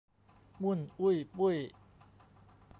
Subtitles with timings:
[0.61, 1.57] มุ่นอุ้ยปุ้ย